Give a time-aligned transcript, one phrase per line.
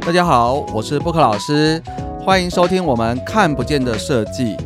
[0.00, 1.82] 大家好，我是布克老师，
[2.18, 4.56] 欢迎收听我们看不见的设计。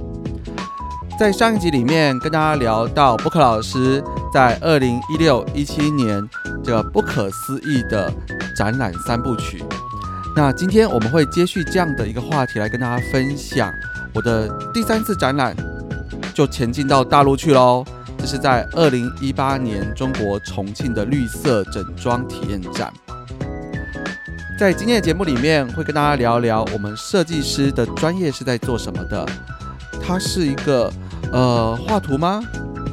[1.19, 4.01] 在上一集里面跟大家聊到布克老师
[4.33, 6.27] 在二零一六一七年
[6.65, 8.13] 这不可思议的
[8.57, 9.63] 展览三部曲。
[10.35, 13.71] 那今天我们会接续这样的一个话题来跟大家分享
[14.15, 15.55] 我的第三次展览，
[16.33, 17.85] 就前进到大陆去喽。
[18.17, 22.93] 这是在二零一八年中国重庆的绿色整装体验展。
[24.59, 29.27] 在今天的节目里面，会跟大家聊一聊我们设计师的专业是在做什么的。
[30.01, 30.91] 它是一个
[31.33, 32.41] 呃画图吗？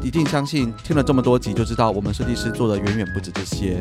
[0.03, 3.77] 一定相信听了这么多集就知道，我们设计师做的远远不止这些。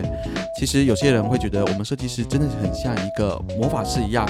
[0.59, 4.29] 其实有些人会觉得，我们设计师真的很像一个魔法师一样，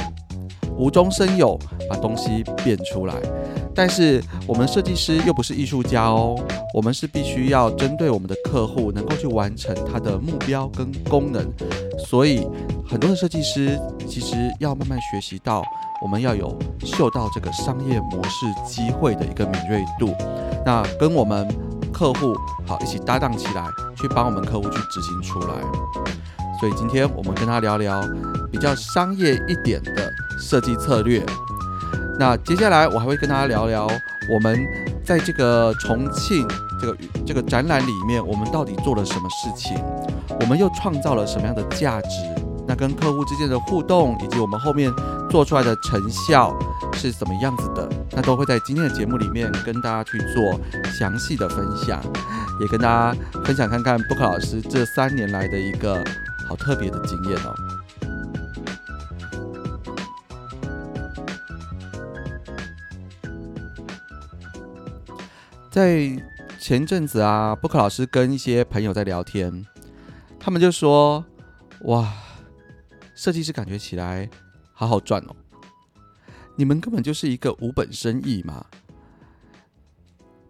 [0.77, 3.15] 无中生有，把东西变出来。
[3.75, 6.37] 但是我们设计师又不是艺术家哦，
[6.75, 11.47] 我们是必须要针对我们的客户，能够去完成他的目标跟功能，
[11.99, 12.47] 所以。
[12.91, 15.63] 很多的设计师其实要慢慢学习到，
[16.01, 20.15] 我们要有嗅到这个商业模式机会的一个敏锐度，
[20.65, 21.47] 那跟我们
[21.99, 22.33] 客户
[22.65, 25.55] 好一起搭档起来，去帮我们客户去执行出来。
[26.61, 28.01] 所以今天我们跟他聊聊
[28.53, 31.27] 比较商业一点的设计策略。
[32.17, 33.89] 那接下来我还会跟大家聊聊，
[34.33, 34.57] 我们
[35.05, 36.47] 在这个重庆
[36.81, 36.97] 这个
[37.27, 39.77] 这个展览里面，我们到底做了什么事情，
[40.41, 42.38] 我们又创造了什么样的价值。
[42.79, 44.93] 跟客户之间的互动，以及我们后面
[45.29, 46.57] 做出来的成效
[46.95, 50.59] 是什么样子的，那都会在今天的节目里面跟大家去做
[50.93, 52.01] 详细的分享，
[52.61, 56.03] 也跟大家分享看看布克老师这三年来的一个
[56.49, 57.55] 好特别的经验哦。
[65.71, 66.17] 在
[66.59, 69.67] 前阵子啊，布克老师跟一些朋友在聊天，
[70.39, 71.25] 他们就说
[71.83, 72.07] ：“哇。”
[73.19, 74.31] 设计师感觉起来
[74.73, 75.35] 好好赚哦，
[76.55, 78.65] 你们根本就是一个无本生意嘛！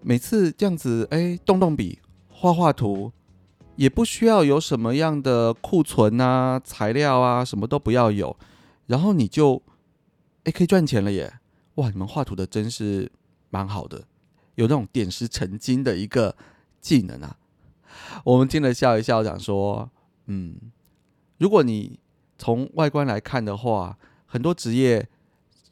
[0.03, 3.11] 每次这样子，哎，动动笔，画画图，
[3.77, 8.37] 也不需要有什么样的库存啊、材料啊，什么都不要有，
[8.85, 9.63] 然后你就，
[10.45, 11.41] 哎，可以赚钱了耶！
[11.77, 13.11] 哇，你们画图的真是
[13.49, 14.05] 蛮好的，
[14.57, 16.37] 有那种点石成金的一个
[16.83, 17.39] 技能啊！
[18.25, 19.91] 我们听了笑一笑，讲说，
[20.27, 20.71] 嗯，
[21.39, 21.99] 如果你。
[22.39, 25.09] 从外观来看的话，很多职业，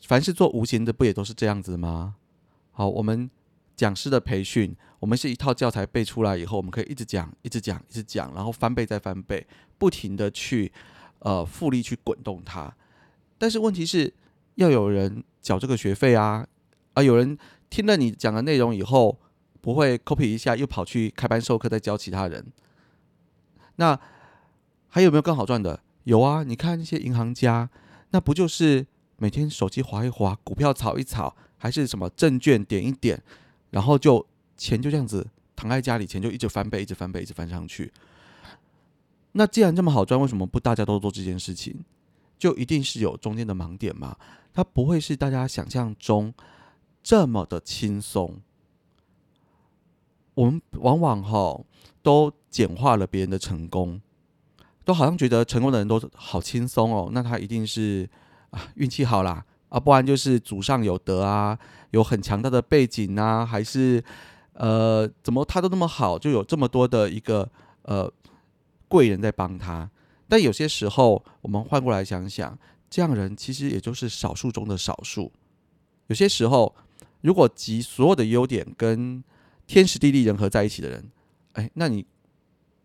[0.02, 2.16] 凡是做无形的，不也都是这样子吗？
[2.72, 3.30] 好，我们
[3.76, 9.46] 讲师的培训，我们是一套教材背出来以后，我们可以一直讲，一直讲，一直讲，然后翻倍再翻倍，
[9.78, 10.72] 不停的去
[11.20, 12.74] 呃复利去滚动它。
[13.38, 14.12] 但是问题是
[14.56, 16.46] 要有人缴这个学费啊，
[16.94, 17.38] 啊，有人
[17.70, 19.18] 听了你讲的内容以后，
[19.60, 22.44] 不会 copy 一下又跑去开班授课再教其他人。
[23.76, 23.98] 那
[24.88, 25.80] 还有没有更好赚的？
[26.06, 27.68] 有啊，你看那些银行家，
[28.10, 28.86] 那不就是
[29.16, 33.20] 每天手机划一划，股票炒一炒，还是什么证券点一点，
[33.70, 34.24] 然后就
[34.56, 37.92] 钱就这样子躺在家里，钱就一直翻倍，一直翻倍，一直翻上去。
[39.32, 41.84] 那既然这么好赚，为什么不大家都做这件事情？
[42.38, 44.16] 就一定是有中间的盲点吗？
[44.54, 46.32] 它不会是大家想象中
[47.02, 48.40] 这么的轻松。
[50.34, 51.60] 我们往往哈
[52.00, 54.00] 都简化了别人的成功。
[54.86, 58.08] 都好像觉得成功的人都好轻松哦，那他一定是
[58.50, 61.58] 啊运气好啦，啊不然就是祖上有德啊，
[61.90, 64.00] 有很强大的背景啊，还是
[64.52, 67.50] 呃怎么他都那么好，就有这么多的一个
[67.82, 68.08] 呃
[68.86, 69.90] 贵人在帮他。
[70.28, 72.56] 但有些时候我们换过来想想，
[72.88, 75.32] 这样人其实也就是少数中的少数。
[76.06, 76.72] 有些时候，
[77.22, 79.24] 如果集所有的优点跟
[79.66, 81.10] 天时地利人和在一起的人，
[81.54, 82.06] 哎，那你。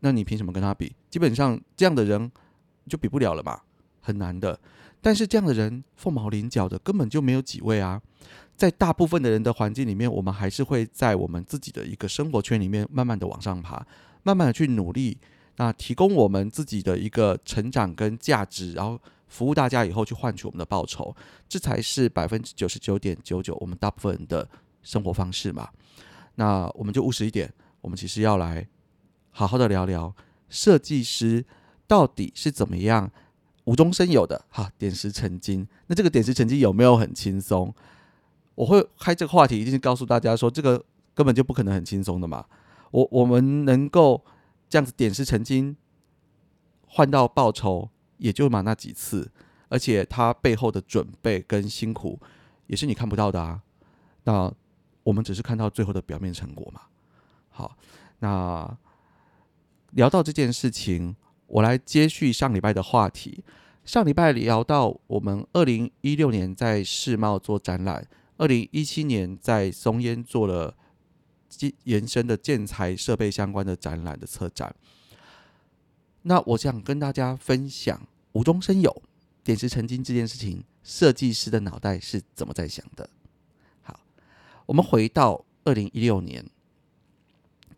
[0.02, 0.94] 那你凭什么跟他比？
[1.10, 2.32] 基本上这样的人
[2.88, 3.62] 就比不了了嘛，
[4.02, 4.60] 很难的。
[5.00, 8.02] 但是这样的人凤毛麟角的，根本就没有几位啊。
[8.56, 13.84] 在大部分的人的环境里面，我们还是会在我们自己的一个生活圈里面，慢慢的往上爬，
[14.22, 15.18] 慢慢的去努力，
[15.58, 21.16] 那提供我们自己的一个成长跟价值，然后服务大家以后去换取我们的报酬，
[21.50, 24.48] 这才是百分之九十九点九九我们大部分人的
[24.84, 25.70] 生活方式嘛。
[26.36, 27.52] 那我们就务实一点，
[27.82, 28.68] 我们其实要来。
[29.32, 30.14] 好好的聊聊
[30.50, 31.44] 设计师
[31.88, 33.10] 到底是怎么样
[33.66, 35.68] 无中生有的哈，点石成金。
[35.88, 37.74] 那这个点石成金有没有很轻松？
[38.56, 40.84] 我会开这个话题，一定是告诉大家说，这个
[41.14, 42.46] 根本就不可能很轻松的嘛。
[42.92, 44.24] 我我们能够
[44.68, 45.76] 这样子点石成金，
[46.88, 49.32] 换到报酬也就嘛那几次，
[49.70, 52.20] 而且他背后的准备跟辛苦
[52.68, 53.62] 也是你看不到的啊。
[54.26, 54.52] 那
[55.04, 56.82] 我们只是看到最后的表面成果嘛。
[57.50, 57.78] 好，
[58.20, 58.78] 那
[59.92, 61.16] 聊到这件事情，
[61.48, 63.44] 我来接续上礼拜的话题。
[63.86, 68.08] 上礼拜聊到我们二零一六年在世贸做展览，
[68.38, 70.76] 二零一七年在松烟做了。
[71.84, 74.74] 延伸的建材设备相关的展览的策展，
[76.22, 78.02] 那我想跟大家分享
[78.32, 79.04] 无中生有、
[79.44, 83.08] 点石成金这件事情，设计师的脑袋是怎么在想的？
[83.84, 84.00] 好，
[84.66, 86.44] 我们回到二零一六年，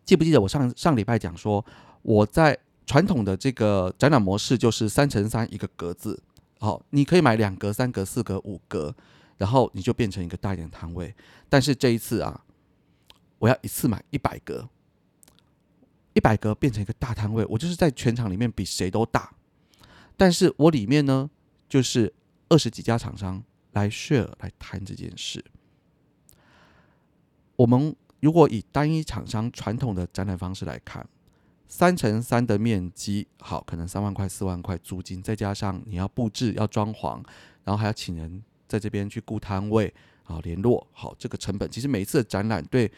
[0.04, 1.62] 记不记得我上上礼拜讲说，
[2.04, 2.56] 我在
[2.86, 6.22] 传统的这个展览模式就是三乘三一个格子，
[6.60, 8.94] 好，你可以买两格、三格、四格、五格，
[9.36, 11.12] 然后你就变成一个大一点摊位。
[11.48, 12.40] 但是这一次啊。
[13.40, 14.66] 我要一次买一百格，
[16.14, 19.34] 一百格变成一个大摊位，我就是在全场里面比谁都大。
[20.16, 21.28] 但是我里面呢，
[21.68, 22.14] 就是
[22.48, 23.42] 二十几家厂商
[23.72, 25.44] 来 share 来谈这件事。
[27.56, 31.06] 我们如果以单一厂商传统的展览方式来看，
[31.66, 37.22] 三乘三的面积，好，可能三万块、四万块租金，再加上你要布置、要装潢，
[37.64, 42.90] 然后还要请人在这边去顾摊位，好联络，好这个成本，其实每一次的展览对。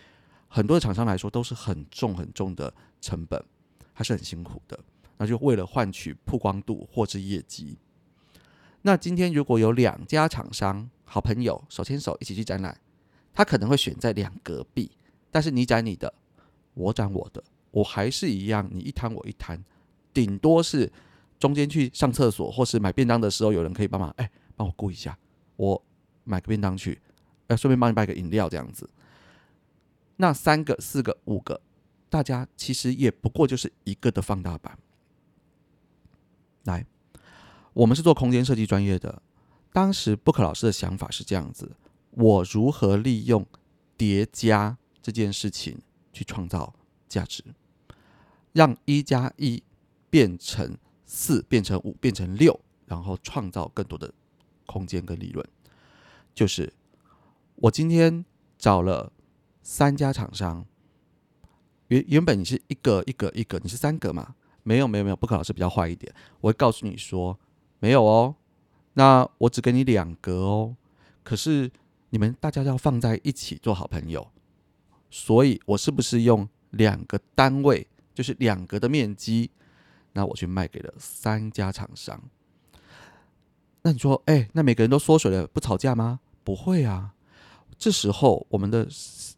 [0.49, 3.45] 很多的厂商来说都是很重很重的成本，
[3.93, 4.79] 还是很辛苦的。
[5.19, 7.77] 那就为了换取曝光度或是业绩。
[8.83, 12.81] 那今天如果有两家厂商好朋友手牵手一起去展览，
[13.35, 14.93] 他可能会选在两隔壁，
[15.33, 16.15] 但是你展你的，
[16.75, 17.43] 我展我的，
[17.77, 19.63] 我还是一样，你一摊我一摊，
[20.15, 20.91] 顶多是
[21.39, 25.19] 中间去上厕所或是买便当的时候，有人可以帮忙，哎，帮我顾一下，
[25.57, 25.83] 我
[26.25, 26.99] 买个便当去，
[27.49, 28.89] 哎，顺便帮你买个饮料这样子。
[30.17, 31.61] 那三个、四个、五个，
[32.09, 34.79] 大家其实也不过就是一个的放大版。
[36.65, 36.87] 来，
[37.75, 39.21] 我们是做空间设计专业的，
[39.75, 41.77] 当时 Book 老师的想法是这样子：
[42.13, 43.45] 我如何利用
[43.99, 45.79] 叠加这件事情
[46.15, 46.73] 去创造
[47.07, 47.45] 价值，
[48.57, 49.63] 让一加一
[50.09, 54.11] 变成四，变成五，变成六，然后创造更多的
[54.65, 55.47] 空间跟利润。
[56.35, 56.73] 就是
[57.57, 58.25] 我今天
[58.59, 59.13] 找了。
[59.69, 60.65] 三家厂商，
[61.89, 64.37] 原原本你是一个一个一个，你是三个嘛？
[64.63, 67.37] 没有没有没有，不可老师比较坏一点，我会告诉你说
[67.81, 68.37] 没有哦。
[68.93, 70.77] 那我只给你两格哦。
[71.25, 71.69] 可是
[72.11, 74.31] 你们大家要放在一起做好朋友，
[75.11, 79.53] 所以我是不是用两个单位，就是两格的面积，
[80.15, 82.21] 那我去卖给了三家厂商？
[83.83, 86.19] 那你说，哎，那每个人都缩水了，不吵架吗？
[86.43, 87.15] 不会啊。
[87.79, 88.89] 这时候我们的。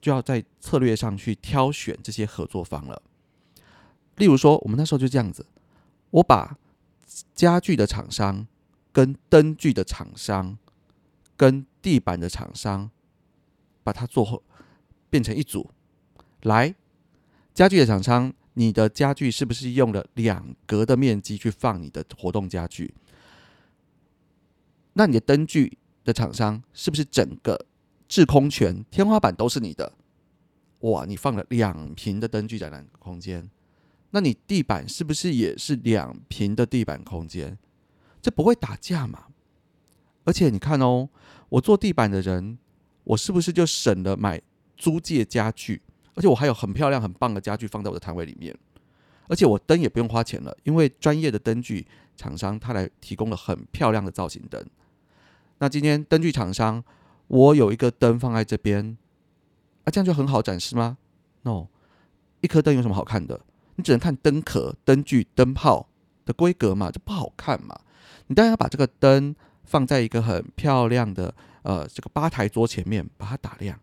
[0.00, 3.02] 就要在策略上去挑选这些合作方了。
[4.14, 5.44] 例如说，我们那时候就这样子，
[6.10, 6.56] 我把
[7.34, 8.46] 家具的厂商、
[8.92, 10.56] 跟灯具的厂商、
[11.36, 12.92] 跟地板的厂商，
[13.82, 14.44] 把它做
[15.10, 15.68] 变成一组。
[16.42, 16.76] 来，
[17.52, 22.92] 家具的厂商，你的家具是不是用了两格的面积去放你的活动家具？
[24.94, 27.66] 那你的灯具的厂商是不是整个？
[28.08, 29.92] 制空权，天花板都是你的，
[30.80, 31.04] 哇！
[31.04, 33.48] 你放了两平的灯具在那空间，
[34.10, 37.56] 那你地板是不是也是两平的地板空间？
[38.20, 39.26] 这不会打架嘛？
[40.24, 41.08] 而且你看哦，
[41.50, 42.58] 我做地板的人，
[43.04, 44.42] 我是不是就省了买
[44.76, 45.82] 租借家具？
[46.18, 48.54] 而且我还有很漂亮、很棒的家具放在我的摊位里面，
[49.28, 54.62] 而且我灯也不用花钱了，因为专业的灯具厂商他来提供了很漂亮的造型灯。
[55.60, 56.84] 那今天灯具厂商。
[57.30, 58.96] 我有一个灯放在这边，
[59.84, 60.96] 啊，这样就很好展示吗
[61.42, 61.66] ？No，
[62.40, 63.38] 一颗灯有什么好看的？
[63.76, 65.90] 你只能看灯壳、灯具、灯泡
[66.24, 67.78] 的规格嘛，就不好看嘛。
[68.28, 71.34] 你当然要把这个灯放在一个很漂亮的
[71.64, 73.78] 呃这个吧台桌前面，把它打亮，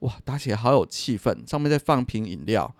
[0.00, 1.48] 哇，打起来好有气氛。
[1.48, 2.74] 上面再放瓶饮料，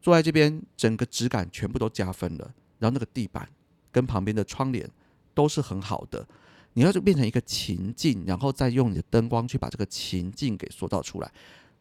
[0.00, 2.54] 坐在这边，整个质感全部都加分了。
[2.78, 3.48] 然后那个地板
[3.90, 4.88] 跟旁边的窗帘
[5.34, 6.26] 都是很好的。
[6.74, 11.30] 你要就变成一个情境，然后再用你的灯光去把这个情境给塑造出来，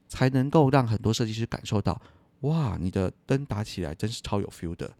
[0.07, 2.01] 才能够让很多设计师感受到，
[2.41, 4.93] 哇，你的灯打起来真是超有 feel 的。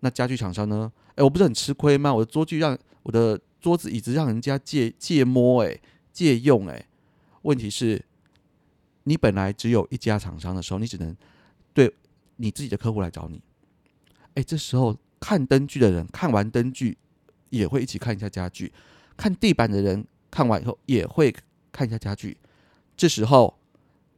[0.00, 0.90] 那家具厂商呢？
[1.14, 2.12] 哎，我不是很吃亏吗？
[2.12, 5.80] 我的桌具让我的桌子椅子让人家借借摸，哎，
[6.12, 6.86] 借用，哎。
[7.42, 8.04] 问题是，
[9.04, 11.16] 你本来只有一家厂商的时候，你只能
[11.72, 11.94] 对
[12.36, 13.40] 你自己的客户来找你。
[14.34, 16.98] 哎，这时候看灯具的人看完灯具。
[17.52, 18.72] 也会一起看一下家具，
[19.14, 21.30] 看地板的人看完以后也会
[21.70, 22.34] 看一下家具。
[22.96, 23.58] 这时候，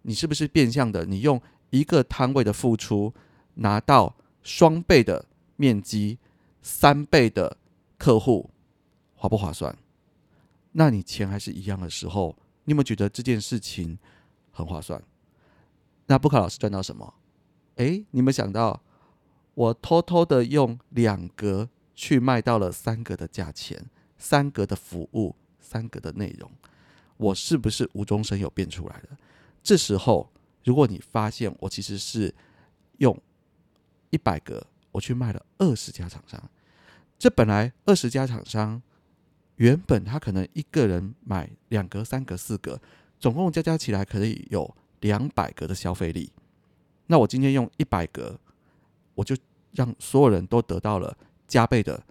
[0.02, 1.04] 你是不是变相的？
[1.04, 3.12] 你用一个摊位的付出，
[3.54, 4.14] 拿到
[4.44, 5.26] 双倍的
[5.56, 6.16] 面积，
[6.62, 7.56] 三倍的
[7.98, 8.50] 客户，
[9.16, 9.76] 划不划算？
[10.70, 12.36] 那你钱还是一样的时候，
[12.66, 13.98] 你有没有觉得这件事情
[14.54, 15.02] 很划算？
[16.06, 17.12] 那布卡老师赚到什么？
[17.76, 18.80] 诶，你们想到
[19.54, 26.50] 我偷偷的用两格去卖到了三格的价钱，三格的服务，三格的内容，
[27.16, 29.08] 我是不是无中生有变出来的？
[29.62, 30.30] 这时候，
[30.62, 32.34] 如果你发现我其实是
[32.98, 33.20] 用
[34.10, 36.40] 一百个，我去卖了二十家厂商，
[37.18, 38.80] 这本来二十家厂商
[39.56, 42.80] 原本他可能一个人买两格、三格、四格，
[43.24, 46.30] 总共加加起来可以有两百个的消费力。
[47.06, 48.38] 那我今天用一百格，
[49.14, 49.34] 我就
[49.72, 51.16] 让所有人都得到了
[51.48, 52.04] 加倍的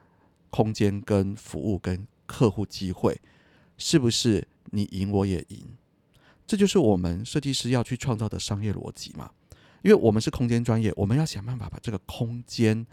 [0.50, 3.22] 空间、跟服务、跟客户机会，
[3.78, 5.78] 是不是你赢我也赢？
[6.48, 9.30] 这就是我们设计师要去创造的商业逻辑嘛？
[9.84, 12.88] 因为我们是空间专业，我们要想办法把这个空间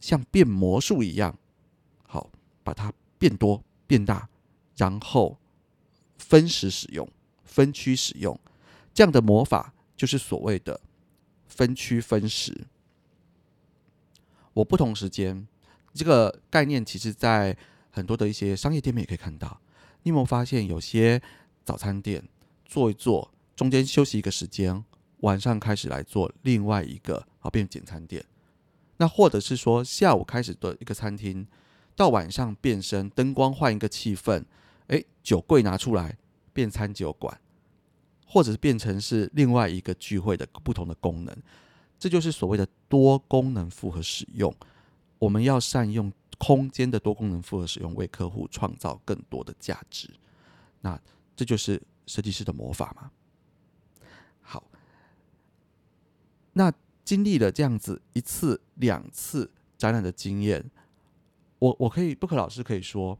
[0.00, 1.38] 像变魔术一样，
[2.08, 2.28] 好
[2.64, 4.28] 把它变多变大，
[4.76, 5.38] 然后
[6.18, 7.08] 分时使用、
[7.50, 8.38] 分区使用，
[8.94, 10.80] 这样的魔法就是所谓的。
[11.52, 12.68] 分区分时，
[14.54, 15.46] 我不同时间
[15.92, 17.54] 这个概念，其实在
[17.90, 19.60] 很多的一些商业店面也可以看到。
[20.04, 21.20] 你有没有发现，有些
[21.64, 22.26] 早餐店
[22.64, 24.82] 做一做，中间休息一个时间，
[25.18, 28.24] 晚上开始来做另外一个，好变简餐店。
[28.98, 31.46] 那或者是说，下午开始的一个餐厅，
[31.96, 34.44] 到晚上变身，灯光换一个气氛，
[34.86, 36.16] 诶，酒柜拿出来
[36.52, 37.40] 变餐酒馆。
[38.32, 41.36] 或者是变成是另外一个聚会的不同的功能，
[41.98, 44.54] 这就是所谓的多功能复合使用。
[45.18, 50.08] 我们要善用空间的多功能复合使用，为客户创造更多的价值。
[50.80, 50.96] 那
[51.34, 53.10] 这就是设计师的魔法嘛？
[54.42, 54.62] 好，
[56.52, 56.72] 那
[57.04, 60.70] 经历了这样子一次、两次展览的经验，
[61.58, 63.18] 我我可以不可老师可以说，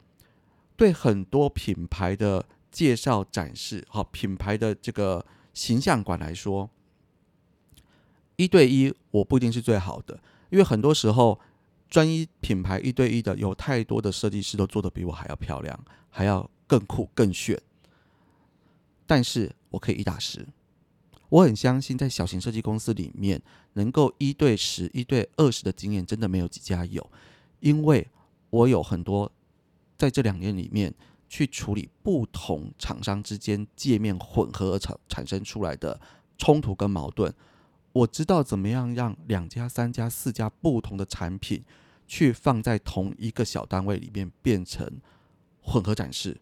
[0.76, 2.46] 对很多品牌的。
[2.70, 6.70] 介绍展示好品牌的这个形象馆来说，
[8.36, 11.38] 一对一我不一定是最好的，因为很多时候
[11.88, 17.60] 专一品牌一对一的有太多的设计师都做的比我还要漂亮，还要更酷更炫。
[19.06, 20.46] 但是我可以一打十，
[21.28, 27.10] 我很相信在小型设计公司里面，能够一对十、一对二十的经验真的没有几家有，
[27.58, 28.06] 因为
[28.50, 29.32] 我有很多
[29.98, 30.94] 在这两年里面。
[31.30, 35.98] 去处理不同厂商之间界面混合而产产生出来的
[36.36, 37.32] 冲突跟矛盾，
[37.92, 41.62] 我知道怎么样让两家、三家、四家不同的产品
[42.08, 45.00] 去放在同一个小单位里面变成
[45.62, 46.40] 混合展示，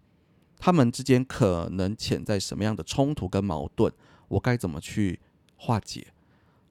[0.58, 3.92] 他们之间可能潜在什么样的冲突跟矛盾，
[4.28, 5.20] 我该怎么去
[5.56, 6.06] 化解，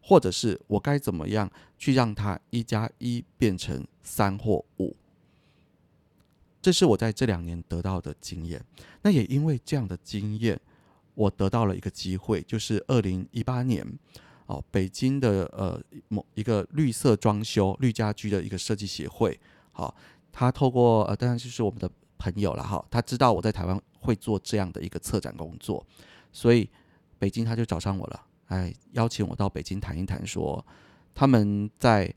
[0.02, 4.98] 或者是我该怎么样去让它一加一变成三或五。
[6.62, 8.64] 这是我在这两年得到的经验。
[9.02, 10.60] 那也因为这样的经验，
[11.14, 13.86] 我得到了一个机会，就是二零一八年，
[14.48, 19.40] 哦，北京的呃某一个绿色装修绿家居的一个设计协会，
[19.72, 19.96] 好，
[20.32, 25.86] 他透过呃，当然就是我们的朋友了哈，他知道我在台湾会做这样的一个策展工作，
[26.32, 26.70] 所以
[27.18, 30.66] 北京他就找上我了，哎，邀请我到北京谈一谈，说
[31.16, 32.14] 他们在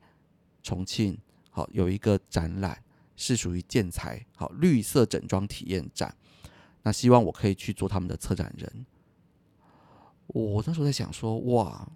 [0.63, 1.17] 重庆
[1.51, 2.83] 好有一个展览。
[3.21, 6.17] 是属于建材好绿色整装体验展，
[6.85, 8.87] 那希望我可以去做他们的策展人。
[10.29, 11.87] 我那时候在想说，哇，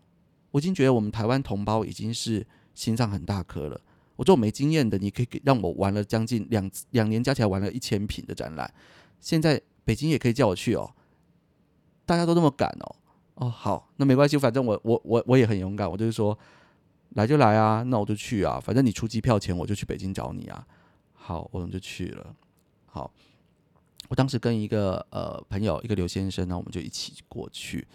[0.50, 3.80] 我已经觉得我们台湾同胞已经是心脏很大颗了。
[4.16, 8.70] 我这种没经验的，你可以给让我玩了将近两两年，加起来玩了一千品的展览。
[9.18, 10.94] 现在北京也可以叫我去哦，
[12.04, 12.96] 大家都那么赶哦。
[13.36, 16.38] 哦，好，那没关系，反正我我我我也很勇敢，我就是说
[17.10, 20.66] 来就来啊，那我就去啊，反正你出机票钱，我就去北京找你啊。
[21.26, 22.36] 好，我们就去了。
[22.84, 23.10] 好，
[24.10, 27.88] 我当时跟一个呃朋友，一个刘先生，那我们就一起过去。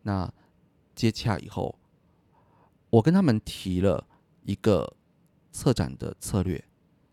[0.00, 0.32] 那
[0.94, 1.78] 接洽以后，
[2.88, 4.06] 我跟他们提了
[4.44, 4.96] 一个
[5.52, 6.64] 策展的策略，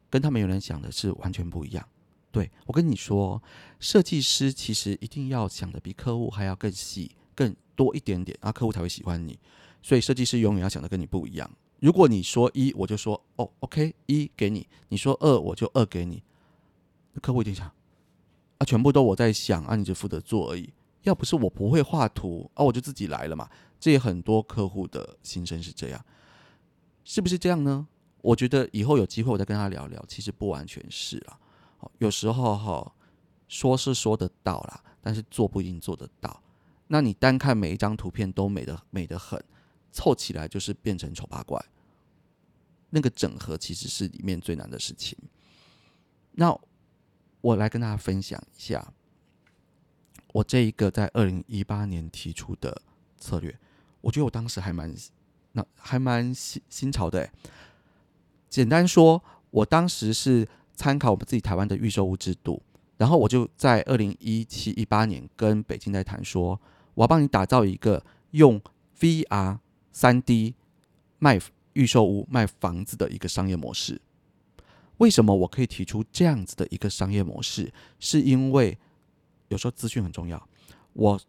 [0.09, 1.85] 跟他们有人想的是完全不一样。
[2.31, 3.43] 对我跟你说，
[3.77, 9.37] 设计师其实一定要想的比客户还要更细、更多一点点，然后客户才会喜欢你。
[9.83, 11.51] 所以设计师永远要想的跟你不一样。
[11.79, 16.23] 如果你说一，我就说哦，OK，一给你；你说二，我就二给你。
[17.21, 17.67] 客户一定想
[18.57, 20.73] 啊，全部都我在想啊，你就负责做而已。
[21.03, 23.49] 要不是我不会画图啊，我就自己来了嘛。
[23.79, 26.03] 这也很多客户的心声是这样，
[27.03, 27.87] 是不是这样呢？
[28.21, 31.39] 我觉得以后有机会我再跟他聊聊，其实不完全是了。
[31.99, 32.91] 有时候哈，
[33.47, 36.41] 说是说得到啦，但是做不一定做得到。
[36.87, 39.41] 那你单看每一张图片都美的美得很。
[39.97, 41.59] 凑起来就是变成丑八怪，
[42.91, 45.17] 那个整合其实是里面最难的事情。
[46.33, 46.55] 那
[47.41, 48.93] 我来跟大家分享一下，
[50.33, 52.79] 我这一个在二零一八年提出的
[53.17, 53.57] 策略，
[54.01, 54.93] 我觉得我当时还蛮
[55.53, 57.27] 那还蛮新新潮的。
[58.47, 62.61] 简单说，我当时是参考我们自己台湾的预售屋制度，
[62.97, 66.61] 然后我就在二零一七一八年跟北京在谈说，
[66.93, 68.61] 我要帮你打造一个用
[68.99, 69.57] VR
[69.97, 70.53] 三 D
[71.17, 71.39] 卖
[71.73, 73.99] 预售屋卖房子的一个商业模式。
[74.97, 77.73] 为什么我可以提出这样子的一个商业模式？
[77.99, 78.77] 是因为
[79.47, 80.47] 有时候资讯很重要。
[80.93, 81.19] 我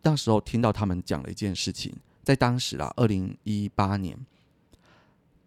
[0.00, 4.18] 那时候听到他们讲了一件事情，在当时啦，二零一八年，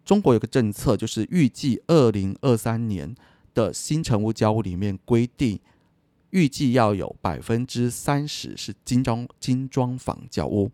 [0.04, 3.12] 中国有个政策，就是预计二零二三年
[3.52, 5.58] 的新成屋交屋里面规定，
[6.30, 10.70] 预计要有百分之三十是精装精装房交屋。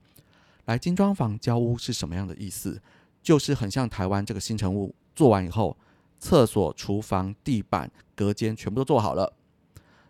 [0.67, 2.81] 来，精装房交屋是什么样的意思？
[3.23, 5.77] 就是很像台湾这个新城屋做完以后。
[6.19, 9.35] 厕所、厨房、地板、隔间全部都做好了，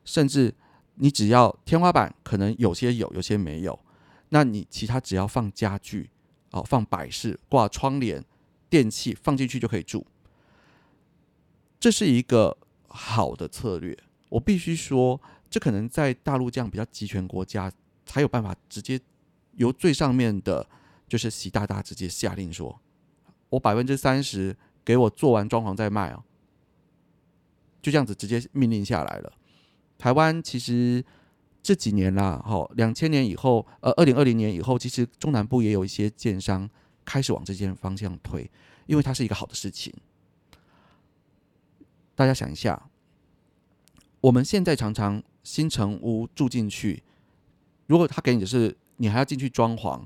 [0.05, 0.55] 甚至
[0.95, 3.77] 你只要天花板可能有些有，有些没有，
[4.29, 6.09] 那你其他只要放家具，
[6.53, 8.25] 哦，放摆饰、挂窗帘、
[8.71, 10.07] 电器放进去就可以住。
[11.81, 13.99] 这是一个好的策略。
[14.29, 15.21] 我必须说，
[15.51, 17.71] 这可能在大陆这样比较集权国家
[18.07, 18.99] 才有办法直接
[19.57, 20.67] 由最上面的，
[21.09, 22.81] 就是习大大直接下令说，
[23.51, 24.57] 我百分之三十。
[24.87, 26.23] 给我做完装潢再卖哦，
[27.83, 29.33] 就这样子直接命令下来了。
[29.99, 31.05] 台湾其实
[31.61, 36.71] 这几年啦，哈，两千年以后，呃，二零二零年以后，其实中南部也有一些建商
[37.05, 38.49] 开始往这件方向推，
[38.87, 39.93] 因为它是一个好的事情。
[42.15, 42.89] 大家想一下，
[44.21, 47.03] 我们现在常常新城屋住进去，
[47.87, 50.03] 如果他给你的是你还要进去装潢，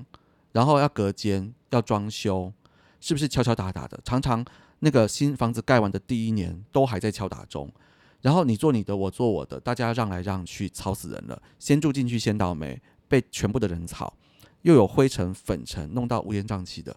[0.51, 2.51] 然后要隔间，要装修，
[2.99, 3.99] 是不是敲敲打打的？
[4.03, 4.45] 常常。
[4.83, 7.71] 那个新房子盖完的第一年都还在敲打中，
[8.21, 11.39] 然后你做你的，我做我的，大家让来让去，吵死人了。
[11.59, 14.11] 先住进去先倒霉，被全部的人吵，
[14.63, 16.95] 又有灰尘粉尘，弄到乌烟瘴气的。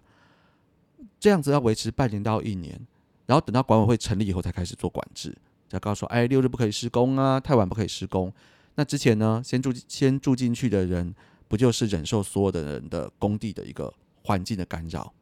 [1.21, 2.81] 这样子要维持半年到一年，
[3.27, 5.37] 然后等到管委会成立以后才开始做管制，
[5.69, 8.33] 再告诉说，哎，六日不可以施工啊，太晚不可以施工。
[8.77, 11.15] 那之前呢，先住先住进去的人，
[11.55, 15.15] 不就是忍受所有的人的工地的一个环境的干扰，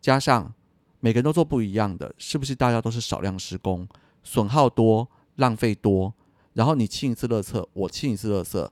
[0.00, 0.54] 加上。
[1.02, 2.54] 每个人都做不一样的，是不是？
[2.54, 3.88] 大家都是少量施工，
[4.22, 6.12] 损耗多，浪费多，
[6.52, 8.70] 然后你清一次垃圾，我清一次垃圾，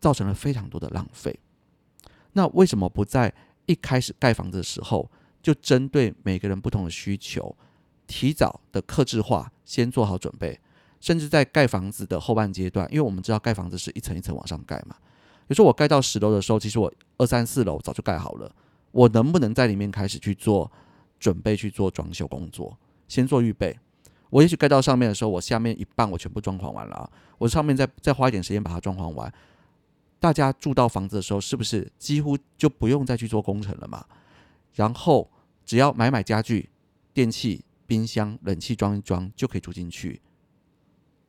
[0.00, 1.38] 造成了非常多的浪费。
[2.32, 3.34] 那为什么不在
[3.66, 5.10] 一开始盖房子的时候，
[5.42, 7.54] 就针对每个人不同的需求，
[8.06, 10.58] 提早的克制化，先做好准备，
[10.98, 14.96] 甚至在盖房子的后半阶段，因为我们知道盖房子是一层一层往上盖嘛。
[15.48, 18.54] 比如说我盖到十楼的时候，其实我二三四楼早就盖好了，
[18.92, 20.70] 我能不能在里面开始去做？
[21.20, 23.76] 准备去做装修工作，先做预备。
[24.30, 29.34] 我也许盖到上面的时候，我下面一半我全部装潢完了，我上面再再花一点时间把它装潢完。
[30.20, 34.06] 大家住到房子的时候，是不是几乎就不用再去做工程了嘛？
[34.74, 35.28] 然后
[35.64, 36.70] 只要买买家具、
[37.12, 40.22] 电器、冰箱、冷气装一装就可以住进去，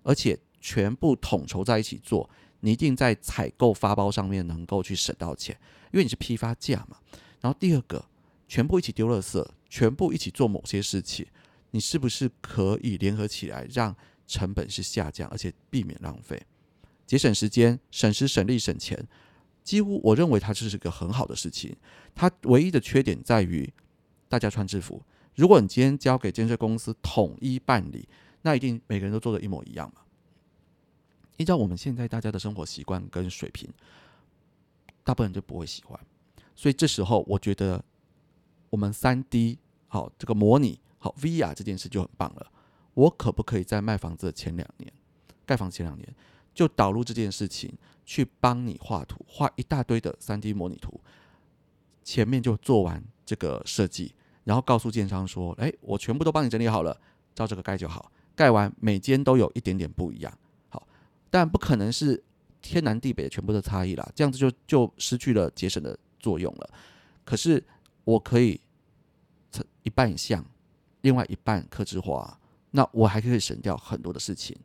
[0.03, 2.29] 而且全部统筹在一起做，
[2.61, 5.57] 你一定在采购发包上面能够去省到钱，
[5.91, 6.97] 因为你是批发价嘛。
[7.41, 8.05] 然后第二个，
[8.47, 9.45] 全部一起丢垃圾。
[9.71, 11.23] 全部一起做某些事情，
[11.69, 13.95] 你是不是可以联合起来，让
[14.25, 16.41] 成本是下降，而且避免浪费，
[17.05, 19.07] 节省时间、省时省力省钱？
[19.63, 21.75] 几乎我认为它就是个很好的事情。
[22.15, 23.71] 它唯一的缺点在于
[24.27, 24.99] 大家穿制服。
[25.35, 28.09] 如果你今天交给建设公司统一办理，
[28.41, 30.01] 那一定每个人都做的一模一样嘛？
[31.39, 33.67] 依照我们现在大家的生活习惯跟水平，
[35.03, 35.99] 大部分人就不会喜欢。
[36.55, 37.83] 所以这时候，我觉得。
[38.71, 42.51] 我们三 D 好，这个模拟好 VR 这件事就很棒了。
[42.93, 44.93] 我可不可以在卖房子的前两年，
[45.43, 46.07] 盖房前两年
[46.53, 47.73] 就导入这件事情，
[48.05, 51.01] 去帮你画图，画一大堆的三 D 模拟图，
[52.03, 57.01] 前面就做完这个设计，然后告诉建商说：“哎，我全部都帮你整理好了，
[57.33, 58.11] 照这个盖就好。
[58.35, 60.31] 盖完每间都有一点点不一样，
[61.29, 62.23] 但不可能是
[62.61, 66.69] 天南地北全部的差异啦，这样子就就失去了节省的作用了。
[67.23, 67.63] 可是。
[68.05, 68.59] 我可以
[69.83, 70.43] 一半像，
[71.01, 72.39] 另外一半克制化，
[72.71, 74.57] 那我还可以省掉很多的事情。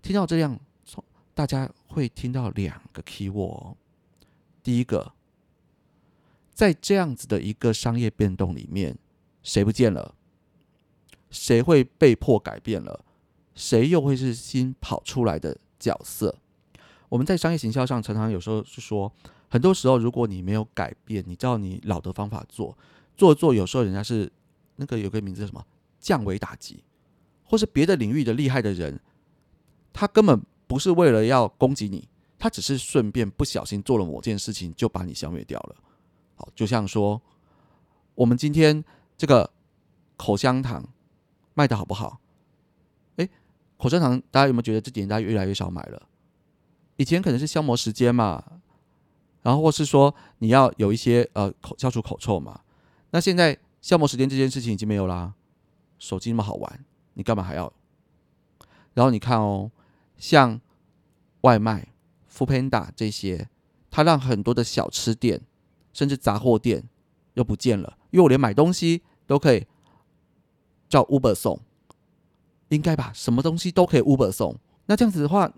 [0.00, 3.76] 听到这样，从大家会听到两个 key word。
[4.62, 5.12] 第一个，
[6.54, 8.96] 在这样子的一个商业变动里面，
[9.42, 10.14] 谁不见了？
[11.28, 13.04] 谁会被迫改变了？
[13.54, 16.36] 谁又会是新跑出来的角色？
[17.08, 19.12] 我们在商业行销上常常有时候是说。
[19.50, 22.76] 很多时候，如果你没有改变，你照你老的方法做，
[23.16, 24.28] 做做，有时候人家是
[24.74, 25.64] 那个有个名字叫什么
[26.00, 26.82] 降维打击，
[27.44, 28.98] 或是别的领域的厉害的人，
[29.92, 35.76] 他根本不是为了要攻击你，他只是顺便不小心做了某件事情，就把你消灭掉了。
[36.34, 37.22] 好，就像说
[38.16, 38.84] 我们今天
[39.16, 39.48] 这个
[40.16, 40.84] 口香糖
[41.52, 42.18] 卖的好不好？
[43.76, 46.08] 口香糖大家有没有觉得这几年大家越来越少买了？
[46.96, 48.60] 以前可能是消磨时间嘛，
[49.42, 52.60] 然后或是说你要有一些呃口消除口臭嘛，
[53.10, 55.34] 那现在消磨时间这件事情已经没有啦，
[55.98, 56.84] 手机那么好玩，
[57.14, 57.72] 你干嘛还要？
[58.94, 59.70] 然后你看哦，
[60.16, 60.60] 像
[61.40, 61.88] 外卖、
[62.28, 63.48] f o o Panda 这些，
[63.90, 65.42] 它让很多的小吃店
[65.92, 66.88] 甚至杂货店
[67.34, 69.66] 又不见了，因为我连买东西都可以
[70.88, 71.60] 叫 Uber 送，
[72.68, 73.10] 应该吧？
[73.14, 75.52] 什么东西都可以 Uber 送，那这样子的话。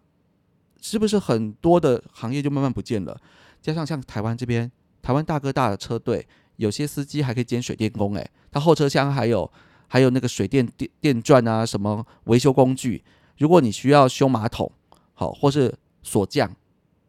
[0.78, 3.18] 是不是很多的行业就慢慢不见了？
[3.62, 4.70] 加上像台湾这边，
[5.02, 9.50] 台湾大哥大的车队，有些司机还可以兼水电工，诶，他后车厢还有
[9.88, 13.02] 还有那个水电电电钻啊，什么维修工具。
[13.38, 14.70] 如果你需要修马桶，
[15.14, 16.54] 好，或是锁匠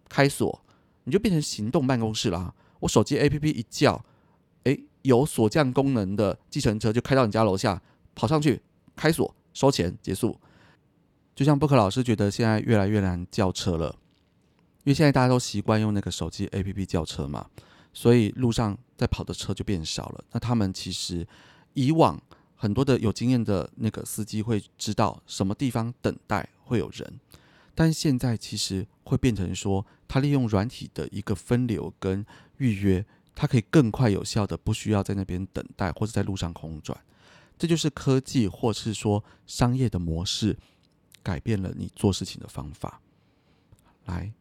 [0.07, 0.63] 开锁，
[1.03, 2.51] 你就变成行动办公室啦。
[2.79, 4.03] 我手机 APP 一叫，
[4.63, 7.79] 诶，有锁匠功能的计程车就开到你家楼下，
[8.15, 8.59] 跑上去
[8.95, 10.39] 开锁收钱结束。
[11.35, 13.87] 就像布克老师觉得现在越来越难叫车了，
[14.83, 17.49] 因为现在大家都习惯用那个手机 APP 叫车嘛，
[17.91, 20.23] 所以路上在跑的车就变少了。
[20.31, 21.27] 那他们其实
[21.73, 22.21] 以往
[22.55, 27.19] 很多的有经验的那个司机会知道什么地方等待会有人，
[27.73, 32.23] 但现在其实会变成说，他利用软体的一个分流跟
[32.57, 36.99] 预约，他可以更快有效的不需要在那边等待或者在路上空转，
[37.57, 40.57] 这就是科技或是说商业的模式。
[41.23, 43.01] 改变了你做事情的方法。
[44.05, 44.31] 来，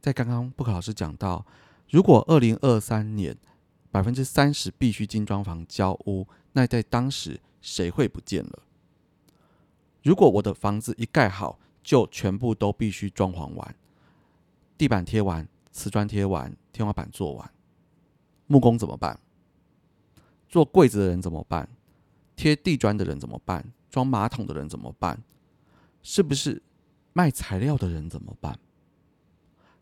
[0.00, 1.44] 在刚刚布克老师讲到，
[1.90, 3.36] 如果二零二三年
[3.90, 8.62] 百分之三十必须精装房交屋，那在当时谁会不见了？
[10.02, 13.76] 如果我的房子一盖好，就全部都必须装潢完，
[14.78, 17.52] 地板贴完，瓷砖贴完，天花板做完，
[18.46, 19.20] 木工怎么办？
[20.48, 21.68] 做柜子的人怎么办？
[22.36, 23.72] 贴地砖的人怎么办？
[23.90, 25.22] 装马桶的人怎么办？
[26.02, 26.62] 是不是
[27.12, 28.58] 卖材料的人怎么办？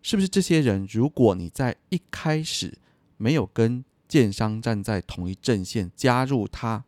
[0.03, 2.79] 是不是这些人，如果你在一开始
[3.17, 6.85] 没有跟建商站在同一阵线，加入他，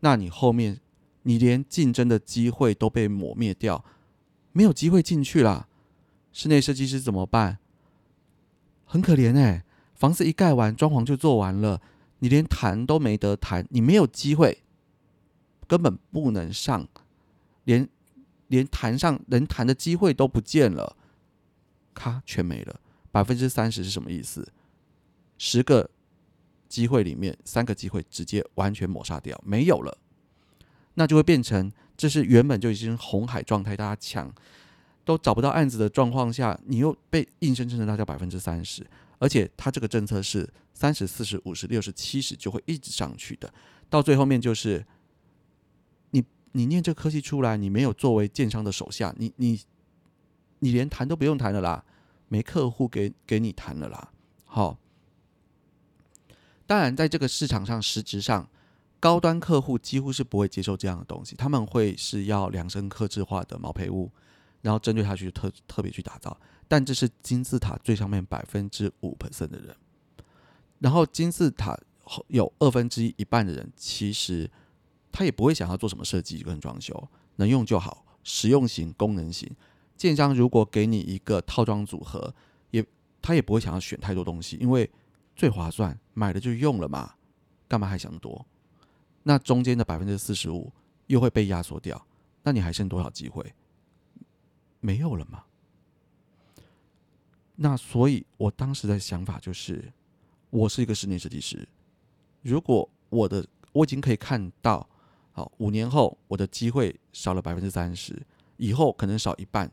[0.00, 0.80] 那你后面
[1.22, 3.84] 你连竞争的机会都被抹灭掉，
[4.52, 5.68] 没有机会进去了。
[6.32, 7.58] 室内设计师怎么办？
[8.84, 11.80] 很可怜哎，房子一盖完，装潢就做完了，
[12.20, 14.62] 你连谈都没得谈，你没有机会，
[15.70, 16.86] 根本不能上，
[17.64, 17.88] 连。
[18.50, 20.96] 连谈上能谈的机会都不见了，
[21.94, 22.80] 咔，全没了。
[23.12, 24.44] 百分之三十是什么意思？
[25.38, 25.88] 十个
[26.68, 29.96] 机会里面，三个机会直接完全抹杀掉，没有了。
[30.94, 34.34] 那就会变成，这是原本就已经红海状态，大家抢
[35.04, 38.84] 都找不到案子的状况下，你又被硬生生的拉掉百分之三十。
[39.20, 43.54] 而且它这个政策是三十四十五十六十七十就会一直上去的，
[43.88, 44.84] 到最后面就是。
[46.52, 49.60] 你念这科技出来，你没有作为建商的手下，你你
[50.58, 51.84] 你连谈都不用谈了啦，
[52.26, 54.10] 没客户给给你谈了啦。
[54.44, 54.76] 好，
[56.66, 58.48] 当然在这个市场上，实质上
[58.98, 64.10] 高端客户几乎是不会接受这样的东西，他们会是要量身刻制化的毛坯屋，
[64.62, 66.36] 然后针对他去特特别去打造。
[66.66, 69.76] 但这是金字塔最上面百分之五 percent 的人，
[70.80, 71.78] 然后金字塔
[72.26, 74.50] 有二分之一一半的人其实。
[75.12, 79.50] 他也不会想要做什么设计跟装修，能用就好，实用型、功能型。
[79.96, 82.32] 建商如果给你一个套装组合，
[82.70, 82.82] 也
[83.20, 84.88] 他也不会想要选太多东西，因为
[85.36, 87.16] 最划算，买了就用了嘛，
[87.68, 88.46] 干嘛还想多？
[89.24, 90.72] 那中间的百分之四十五
[91.08, 92.06] 又会被压缩掉，
[92.42, 93.52] 那你还剩多少机会？
[94.80, 95.44] 没有了嘛？
[97.56, 99.92] 那所以我当时的想法就是，
[100.48, 101.68] 我是一个室内设计师，
[102.40, 104.88] 如果我的我已经可以看到。
[105.58, 108.20] 五年后我的机会少了百分之三十，
[108.56, 109.70] 以后可能少一半，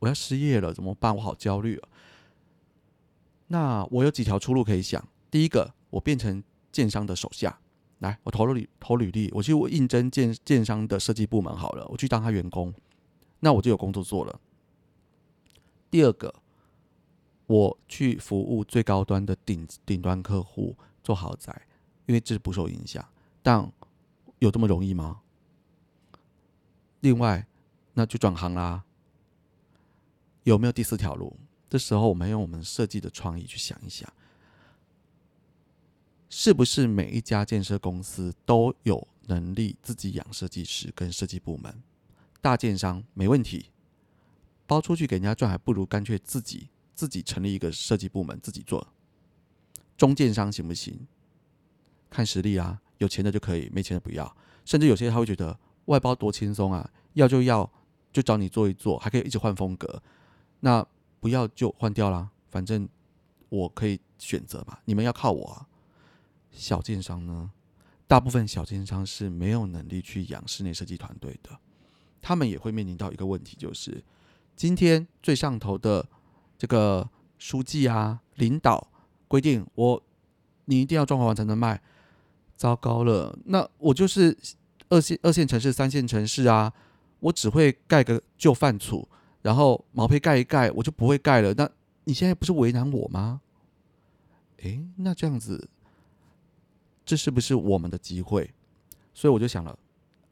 [0.00, 1.14] 我要失业了怎么办？
[1.14, 1.88] 我好焦虑啊！
[3.48, 5.06] 那我有几条出路可以想。
[5.30, 6.42] 第一个，我变成
[6.72, 7.60] 建商的手下，
[7.98, 12.72] 来，我投履投履历，我去应征建建商的设计部门好了，我去当他员工，
[13.40, 14.40] 那我就有工作做了。
[15.90, 16.34] 第二个，
[17.46, 21.62] 我去服务最高端的顶顶端客户做豪宅，
[22.06, 23.04] 因为这是不受影响，
[23.42, 23.70] 但。
[24.40, 25.20] 有这么容易吗？
[27.00, 27.46] 另外，
[27.94, 28.84] 那就转行啦。
[30.42, 31.36] 有没有第四条路？
[31.68, 34.12] 这时候我们用我们设计的创意去想一想。
[36.28, 41.82] 是不是每一家建设公司都有能力自己养设计师跟设计部门？
[42.40, 43.70] 大建商没问题，
[44.66, 48.88] 包出去给人家赚，还不如干脆自己自己成立一个设计部门自己做。
[49.96, 51.06] 中建商行不行？
[52.08, 54.36] 看实力啊，有钱的就可以，没钱的不要。
[54.64, 57.70] 甚至有些他会觉得外包多轻松啊，要就要
[58.12, 60.02] 就找你做一做，还可以一直换风格。
[60.60, 60.86] 那
[61.18, 62.88] 不要就换掉啦，反正
[63.48, 64.78] 我可以选择嘛。
[64.84, 65.66] 你们要靠我啊。
[66.50, 67.50] 小建商呢，
[68.06, 71.58] 大部分小建商是没有能力去养室内设计团队的，
[72.20, 74.02] 他们也会面临到一个问题，就是
[74.56, 76.06] 今天最上头的
[76.58, 77.08] 这个
[77.38, 78.88] 书记啊、领导
[79.28, 80.02] 规定我
[80.64, 81.80] 你一定要装潢完才能卖，
[82.60, 84.36] 糟糕了，那我就是
[84.90, 86.70] 二线二线城市、三线城市啊，
[87.20, 89.08] 我只会盖个旧范楚。
[89.40, 91.54] 然后毛坯盖一盖，我就不会盖了。
[91.54, 91.66] 那
[92.04, 93.40] 你现在不是为难我吗？
[94.58, 95.70] 诶，那这样子，
[97.06, 98.52] 这是不是我们的机会？
[99.14, 99.78] 所以我就想了，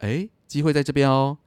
[0.00, 1.38] 诶，机会在这边哦。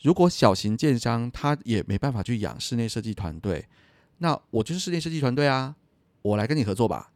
[0.00, 3.68] 如果小型建商他也没办法去养室内设计团队，
[4.16, 5.76] 那我就是室内设计团队啊，
[6.22, 7.12] 我来跟你合作吧。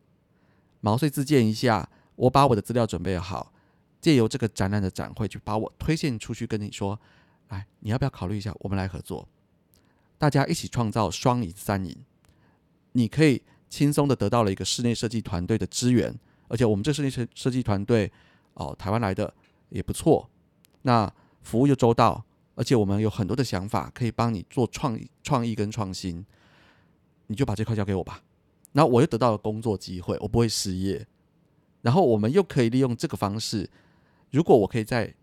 [0.82, 3.52] 毛遂自荐一下，我把我的资料准备好，
[4.00, 6.98] 借由这个展览的展会去把我推荐出去，跟你说，
[7.48, 9.28] 来，你要不要考虑一下，我们来合作？
[10.16, 11.96] 大家一起创造双赢三赢，
[12.92, 16.14] 你可以轻松的得到了一个室内设计团队的资源，
[16.48, 18.10] 而且我们这室内设设计团队
[18.54, 19.34] 哦，台湾来的
[19.68, 20.30] 也不错，
[20.82, 22.24] 那服务又周到，
[22.54, 26.24] 而且我们有很多的想法可以帮你做创意、创意跟创新，
[27.26, 28.22] 你就把这块交给我吧。
[28.72, 31.06] 然后我又得到了工作机会，我不会失业，
[31.84, 33.70] 然后我们又可以利用这个方式，
[34.32, 35.14] 如果我可以在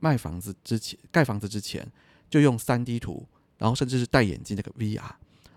[0.00, 1.86] 卖房子之前、盖房子之前
[2.30, 3.26] 就用三 D 图。
[3.58, 5.02] 然后甚至是戴眼镜那个 VR，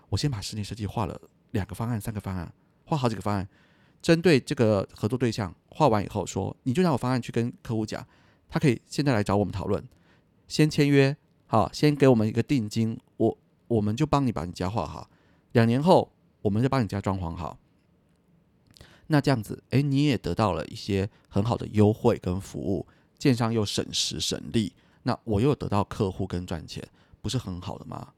[0.08, 1.16] 我先把室内设计画了
[1.52, 2.52] 两个方案、三个方案，
[2.84, 3.48] 画好几个方案，
[4.02, 8.04] 针对这个合作对象画完以后，说你就拿我方案去跟客户讲，
[8.48, 9.80] 他可以现在来找我们讨论，
[10.48, 15.08] 先签约，好，先给我们一个定金，我我们就帮你把你家画好，
[15.52, 17.56] 两年后我们就帮你家装潢好，
[19.12, 22.86] 那这样子，哎，你也得到了一些很好的优惠跟服务，
[23.18, 24.72] 建商又省时省力，
[25.02, 26.82] 那我又得到客户跟赚钱。
[27.20, 28.14] 不是很好的吗？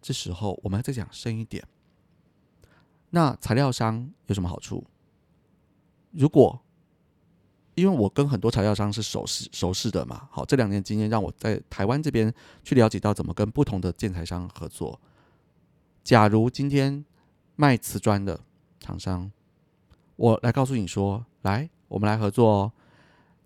[0.00, 1.66] 这时候我们再讲深一点，
[3.10, 4.84] 那材料商有什么好处？
[6.12, 6.62] 如果
[7.74, 12.32] 因为我跟很多材料商是熟识熟识的嘛，好，这两年经验让我在台湾这边
[12.62, 14.98] 去了解到怎么跟不同的建材商合作。
[16.04, 17.04] 假如今天
[17.56, 18.40] 卖瓷砖的
[18.78, 19.30] 厂商，
[20.16, 22.72] 我来告诉你说，来，我们来合作哦。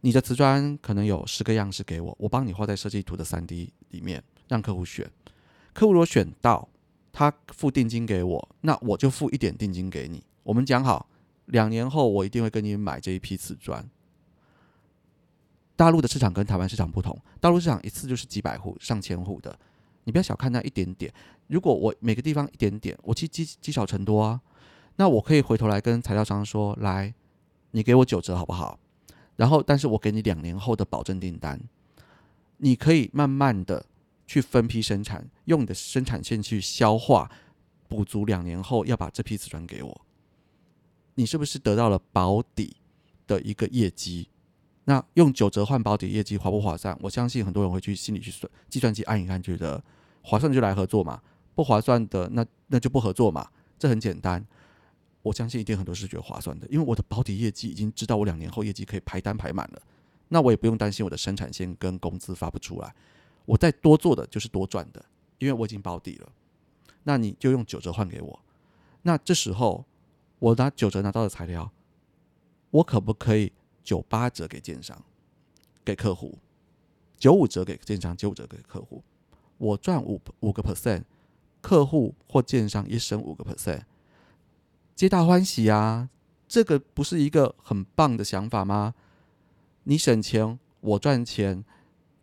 [0.00, 4.22] 你的瓷砖可能有十个样式给我，我帮你画在设计图的三 D 里面。
[4.48, 5.09] 让客户选，
[5.72, 6.68] 客户如果选到，
[7.12, 10.24] 他付定金给我，那我就付一点定金给你。
[10.42, 11.09] 我们讲好，
[11.46, 13.88] 两年后我一定会跟你买这一批瓷砖。
[15.76, 19.56] 大陆的市场跟台湾市场不同，大陆市场一次就是几百户、上千户的，
[20.02, 21.14] 你不要小看那一点点。
[21.46, 24.40] 如果我每个地方一点点，我其实积积少成多啊。
[25.00, 27.14] 那我可以回头来跟材料商说，来，
[27.70, 28.78] 你给我九折好不好？
[29.36, 31.58] 然后，但是我给你两年后的保证订单，
[32.58, 33.86] 你可以慢慢的。
[34.26, 37.28] 去分批生产，用你的生产线去消化，
[37.88, 40.00] 补足两年后要把这批瓷砖给我。
[41.16, 42.76] 你是不是得到了保底
[43.26, 44.28] 的一个业绩？
[44.84, 46.96] 那用九折换保底业绩划不划算？
[47.00, 49.82] 我相信很多人会去心里去算，计算机按一按，觉得
[50.22, 51.20] 划算就来合作嘛，
[51.56, 54.46] 不划算的那那就不合作嘛，这很简单。
[55.22, 59.83] 我相信一定很多是觉得划算的，因为我的保底业绩已经知道我两年后业绩可以排单排满了，
[60.28, 62.94] 那我也不用担心我的生产线跟工资发不出来。
[63.44, 65.04] 我再多做的就是多赚的，
[65.38, 66.33] 因为我已经保底了。
[67.02, 68.40] 那你就用九折换给我。
[69.02, 69.85] 那这时候
[70.38, 71.70] 我拿九折拿到的材料，
[72.70, 73.52] 我可不可以
[73.83, 75.02] 九八折给建商、
[75.85, 76.38] 给客户，
[77.18, 79.02] 九五折给建商、九五折给客户？
[79.59, 81.02] 我赚五五个 percent，
[81.61, 83.83] 客户或建商也省五个 percent，
[85.00, 86.10] 皆大欢喜啊！
[86.46, 88.92] 这个不是一个很棒的想法吗？
[89.84, 91.64] 你省钱，我赚钱，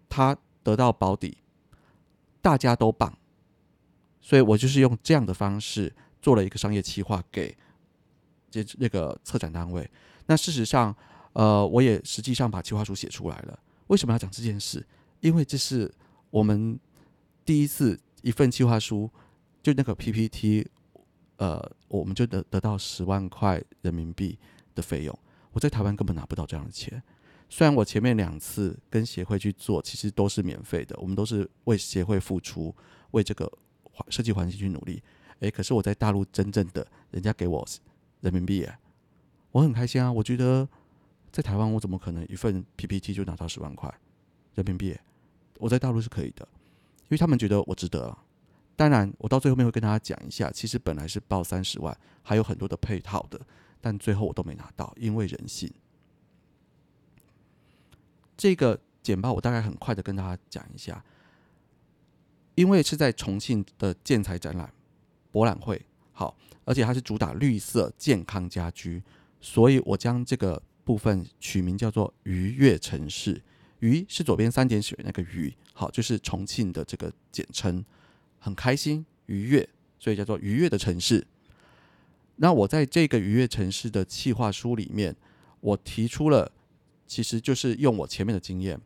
[0.08, 0.38] 他。
[0.62, 1.38] 得到保底，
[2.40, 3.18] 大家都棒，
[4.22, 7.58] 所以我就是用这样的方式做了一个商业企划给
[8.52, 9.90] 这那个策展单位。
[10.28, 10.96] 那事实上，
[11.34, 13.58] 呃，我也实际上把企划书写出来了。
[13.88, 14.86] 为什么要讲这件事？
[15.22, 15.92] 因为这是
[16.30, 16.78] 我们
[17.44, 19.10] 第一次一份企划书，
[19.64, 20.70] 就那个 PPT，
[21.38, 24.38] 呃，我们就得得到十万块人民币
[24.76, 25.20] 的费用。
[25.52, 27.02] 我在台湾根本拿不到这样的钱。
[27.50, 32.76] 虽然我前面两次跟协会去做，其实都是免费的，我们都是为协会付出，
[33.12, 33.52] 为这个
[33.84, 35.02] 环设计环境去努力。
[35.40, 37.66] 诶，可是我在大陆真正的人家给我
[38.22, 38.68] 人民币，
[39.52, 40.12] 我很开心啊！
[40.12, 40.68] 我觉得
[41.32, 43.94] 在台湾我怎么可能一份 PPT 就拿到十万块
[44.56, 44.98] 人民币？
[45.60, 46.48] 我在大陆是可以的，
[47.04, 48.18] 因为他们觉得我值得。
[48.78, 53.42] 当然，我到最后面会跟大家讲一下，其实本来是报三十万，还有很多的配套的，
[53.82, 55.70] 但最后我都没拿到，因为人性。
[58.38, 61.04] 这个简报我大概很快的跟大家讲一下，
[62.54, 64.72] 因为是在重庆的建材展览
[65.32, 69.02] 博览会，好，而且它是主打绿色健康家居，
[69.42, 73.42] 所以我将这个部分取名叫做“愉悦城市”。
[73.82, 77.84] 愉是左边三点水那个愉，好，就是重庆的这个简称。
[78.40, 79.68] 很开心愉悦，
[80.00, 81.26] 所以叫做愉悦的城市。
[82.38, 85.16] 那我在这个愉悦城市的企划书里面，
[85.60, 86.52] 我提出了，
[87.08, 88.80] 其实就是用我前面的经验，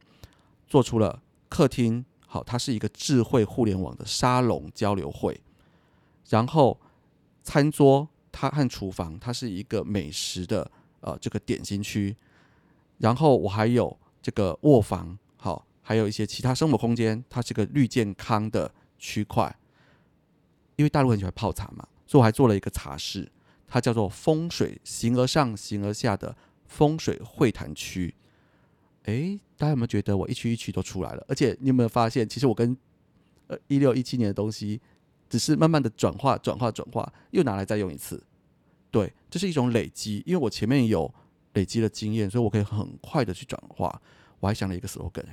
[0.67, 5.41] 做出了客厅，好，它是一个智慧互联网的沙龙交流会。
[6.29, 6.79] 然后
[7.43, 12.15] 餐桌它和厨房，它是一个美食的呃这个点心区。
[12.99, 18.73] 然后我还有这个卧房，好，还有一些其他生活空间，它是个绿健康的。
[19.01, 19.53] 区块，
[20.75, 23.29] 因为大陆很喜欢泡茶嘛，所以我还做了一个茶室，
[23.67, 26.33] 它叫做“风水形而上，形而下的
[26.67, 28.13] 风水会谈区”。
[29.05, 31.25] 诶，大家有没有觉得我一区一区都出来了？
[31.27, 32.77] 而且你有没有发现，其实我跟
[33.47, 34.79] 呃一六一七年的东西，
[35.27, 38.23] 只是慢慢的转化、转化、转化，又拿来再用一次。
[38.91, 41.11] 对，这是一种累积，因为我前面有
[41.53, 44.01] 累积的经验，所以我可以很快的去转化。
[44.39, 45.25] 我还想了一个 slogan。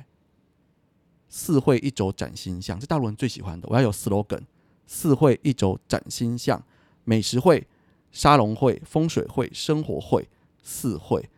[1.29, 3.69] 四会一轴展新象，这大陆人最喜欢的。
[3.71, 4.43] 我要有 slogan：
[4.87, 6.63] 四会一轴展新象，
[7.05, 7.67] 美食会、
[8.11, 10.29] 沙龙会、风水会、生活会，
[10.63, 11.29] 四会。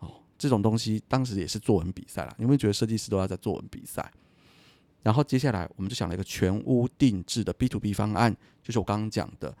[0.00, 2.34] 哦，这种东西当时也是作文比赛啦。
[2.38, 4.12] 有没有觉得设计师都要在作文比赛？
[5.02, 9.56] 然后接下来我们就想了一个全屋定制的 B to B 方案，就是我刚刚讲的。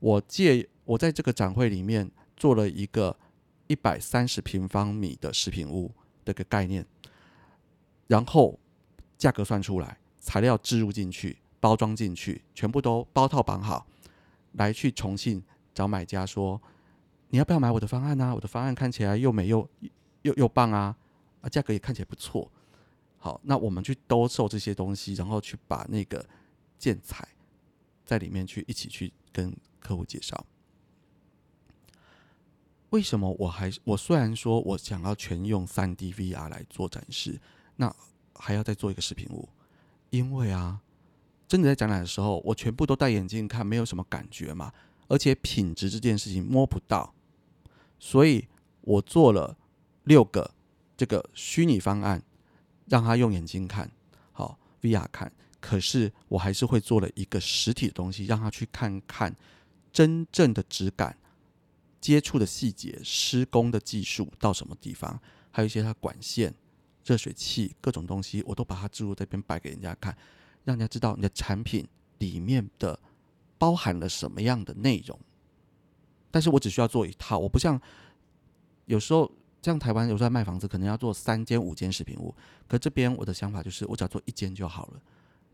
[0.00, 3.16] 我借我在这个展会里面做了一个
[3.66, 5.90] 一百三十平方米的食品屋
[6.24, 6.84] 的个概念。
[8.06, 8.58] 然后
[9.18, 13.86] 价格算出来，材料置入进去，包装进去，全部都包套绑好，
[14.52, 15.42] 来去重庆
[15.74, 16.60] 找买家说，
[17.30, 18.32] 你要不要买我的方案呢？
[18.34, 19.68] 我的方案看起来又美又
[20.22, 20.96] 又又棒啊，
[21.40, 22.50] 啊价格也看起来不错。
[23.18, 26.24] 好，那我们去兜售这些东西，然后去把那个
[26.78, 27.26] 建材
[28.04, 30.46] 在里面去一起去跟客户介绍。
[32.90, 37.40] 为什么我还我虽然说我想要全用三 D VR 来做展示。
[37.76, 37.94] 那
[38.34, 39.48] 还要再做一个视频屋，
[40.10, 40.80] 因为啊，
[41.48, 44.72] 真的在展览的时候，我全部都戴眼镜看，没有什么感觉嘛，
[45.08, 47.14] 而且品质这件事情摸不到，
[47.98, 48.46] 所以
[48.82, 49.56] 我做了
[50.04, 50.52] 六个
[50.96, 52.22] 这个虚拟方案，
[52.86, 53.90] 让他用眼睛看
[54.32, 59.34] 好 VR 看，可是我还是会做了一个实体的东西，让他去看看
[59.92, 61.16] 真正的质感、
[62.00, 66.54] 接触的细节、施工的技术到什么地方，还有一些它管线。
[67.06, 70.14] 热水器各种东西，我都把它置入这边摆给人家看，
[70.64, 71.86] 让人家知道你的产品
[72.18, 72.98] 里面的
[73.56, 75.16] 包含了什么样的内容。
[76.32, 77.80] 但是我只需要做一套，我不像
[78.86, 79.30] 有时候
[79.62, 82.34] 像台湾有时候卖房子，可能要做三间五间视频屋，
[82.66, 85.00] 可这边我的想法就是，我只要做一间就好了，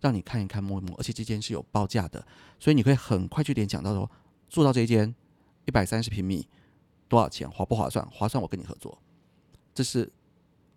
[0.01, 2.27] 让你看一看摸一摸，而且这间是有报价的，
[2.59, 4.11] 所以你可以很快去联想到说，
[4.49, 5.15] 做到这一间
[5.67, 6.49] 一百三十平米
[7.09, 8.05] 多少钱，划不划算？
[8.11, 8.99] 划算，我跟你合作，
[9.75, 10.11] 这是。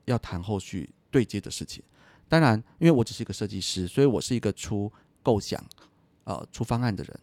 [0.06, 1.84] 要谈后续对接的事情，
[2.28, 4.91] 当然，因为我只是一个设计师，所以我是一个出
[5.22, 5.63] 构想、
[6.24, 7.20] 呃出方案的人。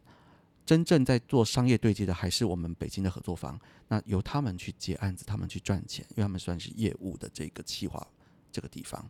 [0.65, 3.59] 真正在做商业对接的，还是我们北京的合作方。
[3.89, 8.07] 那由他们去接案子，他们去赚钱，因为他们算是业务的这个企划
[8.53, 9.05] 这个地方。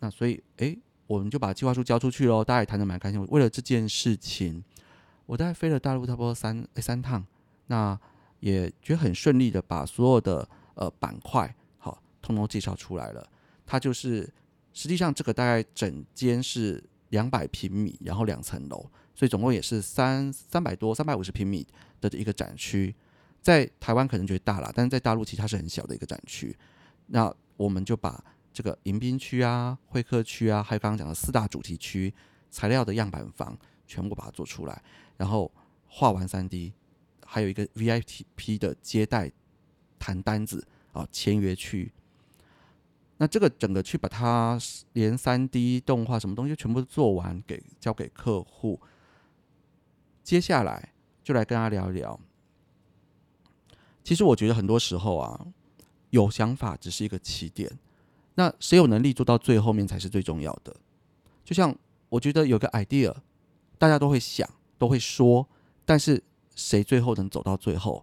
[0.00, 2.42] 那所以，哎，我们就把计划书交出去喽。
[2.42, 3.24] 大家也谈得蛮开心。
[3.28, 4.62] 为了这件事情，
[5.26, 7.24] 我大概飞了大陆差不多三三趟，
[7.68, 7.98] 那
[8.40, 11.54] 也觉得很顺利的把所有的呃板块。
[12.22, 13.26] 通通介绍出来了，
[13.66, 14.28] 它就是
[14.72, 21.66] 实际上这个大概整间是两百平米，然后两层楼，所以总共也是三三百多、三百五十平米
[22.00, 22.94] 的一个展区。
[23.42, 26.54] 在台湾可能觉得大了，但是在大陆其实它是很小的一个展区。
[27.06, 28.22] 那我们就把
[28.52, 32.12] 这个迎宾区啊、会客区啊，还有刚刚讲的四大主题区、
[32.50, 34.82] 材料的样板房，全部把它做出来，
[35.16, 35.50] 然后
[35.88, 36.72] 画完三 D，
[37.24, 39.32] 还有一个 VIP 的接待
[39.98, 41.90] 谈单子啊、签约区。
[43.22, 44.58] 那这个整个去把它
[44.94, 48.80] 连三 D 动画什么东西全部做完，给交给客户。
[50.24, 52.18] 接下来就来跟他聊一聊。
[54.02, 55.48] 其实我觉得很多时候啊，
[56.08, 57.70] 有想法只是一个起点，
[58.36, 60.74] 那谁有能力做到最后面才是最重要的。
[61.44, 61.76] 就像
[62.08, 63.14] 我觉得有个 idea，
[63.76, 64.48] 大家都会想，
[64.78, 65.46] 都会说，
[65.84, 66.22] 但是
[66.56, 68.02] 谁最后能走到最后，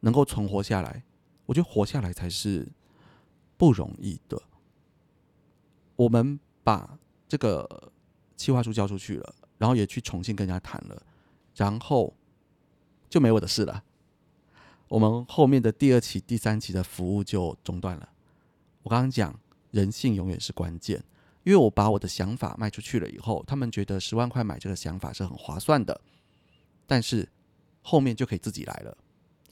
[0.00, 1.04] 能够存活下来，
[1.44, 2.66] 我觉得活下来才是
[3.58, 4.40] 不容易的。
[5.96, 7.92] 我们把这个
[8.36, 11.02] 计划书交出去了，然后也去重庆跟人家谈了，
[11.54, 12.12] 然后
[13.08, 13.84] 就没我的事了。
[14.88, 18.08] 我们后面的第二期、第三期的服务就中断了。
[18.82, 19.34] 我刚刚讲，
[19.70, 21.02] 人性永远是关键，
[21.42, 25.98] 因为我把我的想法卖出去了以后，他们觉得十万块买这个想法是很划算的，
[26.86, 27.26] 但是
[27.82, 28.96] 后面就可以自己来了，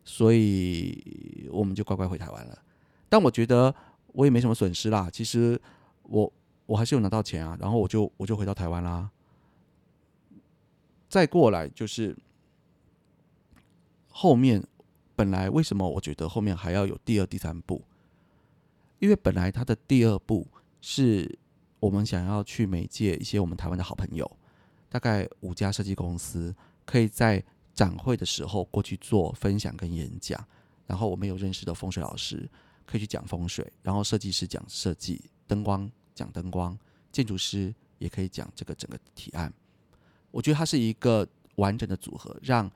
[0.04, 2.58] 所以我们就乖乖回台湾了。
[3.08, 3.74] 但我觉得
[4.08, 5.60] 我也没什么损失啦，其实
[6.04, 6.32] 我
[6.66, 9.10] 我还是有拿到钱啊，然后我就我就回到台湾啦。
[11.08, 12.16] 再过来就是
[14.08, 14.62] 后面。
[15.14, 17.82] 本来为什么我觉得后面还要有第二、第三步？
[18.98, 20.48] 因为本来他的第二步
[20.80, 21.38] 是
[21.78, 24.28] 我们想要去媒介一些我们台湾的好朋友，
[24.88, 26.52] 大概五家设计公司，
[26.86, 27.44] 可以在
[27.74, 30.42] 展会的时候过去做分享跟演讲。
[30.86, 32.48] 然后我们有认识的风水老师
[32.86, 35.22] 可以去讲风水，然后设计师讲设计，
[35.52, 36.78] 灯光讲灯光，
[37.10, 39.52] 建筑师也可以讲这个整个提案。
[40.30, 42.70] 我觉得它是一个完整的组合，让。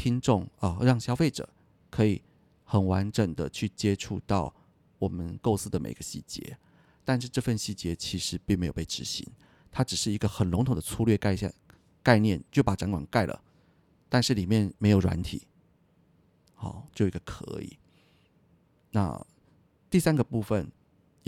[0.00, 1.48] 听众啊，让消费者
[1.90, 2.22] 可以
[2.62, 4.54] 很完整的去接触到
[5.00, 6.56] 我们构思的每个细节，
[7.04, 9.26] 但是这份细节其实并没有被执行，
[9.72, 11.52] 它只是一个很笼统的粗略概念
[12.00, 13.42] 概念，就把展馆盖了，
[14.08, 15.48] 但是里面没有软体，
[16.54, 17.76] 好，就一个壳而已。
[18.92, 19.26] 那
[19.90, 20.70] 第三个部分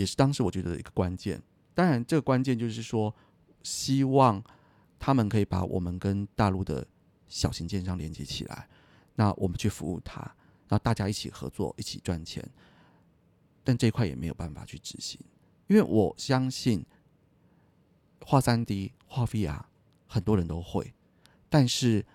[0.01, 1.41] 也是当时我觉得一个关键，
[1.73, 3.15] 当然这个关键就是说，
[3.63, 4.43] 希望
[4.99, 6.85] 他们可以把我们跟大陆的。
[7.31, 8.67] 小型建商连接起来，
[9.15, 10.19] 那我们去服务他，
[10.67, 12.45] 然后大家一起合作，一起赚钱。
[13.63, 15.17] 但这一块也没有办法去执行，
[15.67, 16.85] 因为我相信
[18.25, 19.61] 画三 D、画 VR
[20.07, 20.93] 很多人都会，
[21.47, 22.05] 但是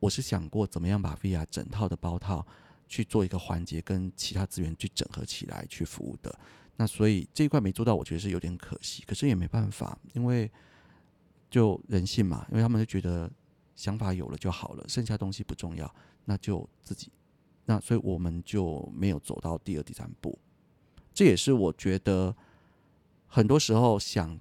[0.00, 2.44] 我是想过怎么样把 VR 整套的包套
[2.88, 6.36] 去做一个环节，跟其他资源去整合起来去服务的。
[6.76, 9.02] 那所以这一块没做到，我觉得是有点可惜。
[9.06, 10.50] 可是也没办法，因为
[11.50, 13.30] 就人性嘛，因为他们就觉得。
[13.76, 15.92] 想法有了就好了，剩下东西不重要，
[16.26, 17.10] 那就自己。
[17.64, 20.38] 那所以我们就没有走到第二、第三步。
[21.12, 22.32] 这也是我觉得
[23.26, 24.38] 很多时候想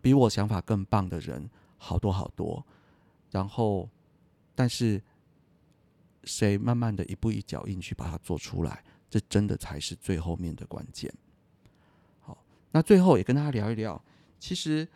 [0.00, 2.64] 比我想法更棒的人好多好多，
[3.32, 3.90] 然后
[4.54, 5.02] 但是
[6.22, 11.12] 谁慢慢的一步一脚印去把它做出来，这真的才是最后面的关键。
[12.72, 14.00] 那最后也跟大家聊一聊，
[14.38, 14.86] 其实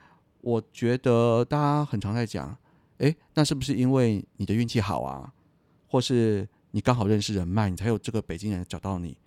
[0.41, 2.57] 我觉得大家很常在讲。
[2.99, 5.33] 哎，那是不是因为你的运气好啊，
[5.89, 9.18] 或是你刚好认识人脉，你才有这个北京人找到你？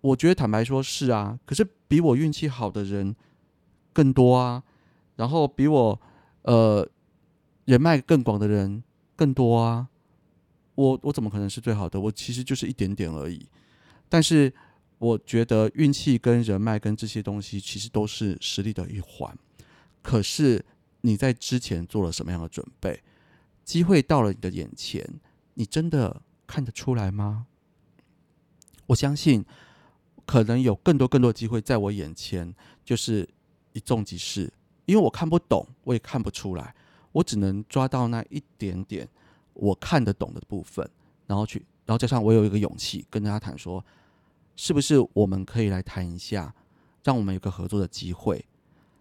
[0.00, 3.14] 我觉得坦白说是啊，可是比我运气好的人
[3.92, 4.62] 更多啊，
[5.16, 6.00] 然后比我
[6.42, 6.88] 呃
[7.64, 8.84] 人脉更广的人
[9.16, 9.88] 更多啊。
[10.76, 11.98] 我我怎么可能是最好的？
[11.98, 13.48] 我其实就是一点点而已。
[14.08, 14.52] 但是
[14.98, 19.36] 我觉得运气跟人脉跟这些东西其实都是实力的一环，
[20.02, 20.64] 可是。
[21.02, 23.00] 你在之前做了什么样的准备？
[23.64, 25.08] 机会到了你的眼前，
[25.54, 27.46] 你真的看得出来吗？
[28.86, 29.44] 我相信，
[30.24, 32.52] 可能有更多更多机会在我眼前，
[32.84, 33.28] 就是
[33.72, 34.52] 一纵即逝。
[34.86, 36.74] 因为我看不懂，我也看不出来，
[37.12, 39.08] 我只能抓到那一点点
[39.52, 40.90] 我看得懂的部分，
[41.28, 43.84] 然后去，然后加上我有一个勇气跟大家谈说，
[44.56, 46.54] 是不是我们可以来谈一下，
[47.04, 48.44] 让我们有个合作的机会，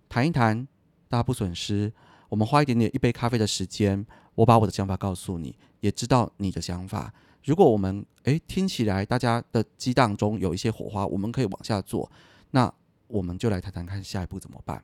[0.08, 0.68] 谈一谈。
[1.08, 1.94] 大家不损失，
[2.28, 7.14] 我们花一点点一杯咖啡的时间，我把我的想法告诉你，也知道你的想法。
[7.44, 12.12] 如果我们诶听起来大家的激荡中有一些火花，我们可以往下做，
[12.52, 12.74] 那
[13.08, 14.84] 我们就来谈谈看下一步怎么办。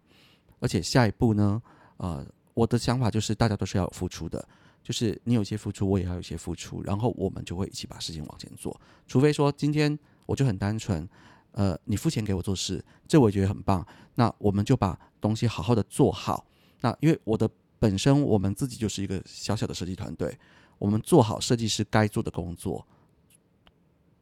[0.59, 1.61] 而且下一步呢，
[1.97, 4.47] 呃，我的想法就是大家都是要付出的，
[4.83, 8.79] 就是你有些付出，我也要有些付出，然后我们就会一起把事情往前做。
[9.07, 11.07] 除非说今天我就很单纯。
[11.53, 13.85] 呃，你付钱给我做事，这我也觉得很棒。
[14.15, 16.45] 那我们就把东西好好的做好。
[16.79, 20.39] 那因为我的本身，我们自己就是一个小小的设计团队，
[20.79, 22.87] 我们做好设计师该做的工作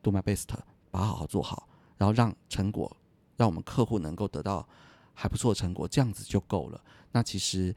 [0.01, 0.47] ，do my best，
[0.89, 1.69] 把它好好做好，
[1.99, 2.97] 然后让成果，
[3.37, 4.67] 让我们客户能够得到
[5.13, 6.83] 还不错的成果，这样子就够了。
[7.11, 7.75] 那其实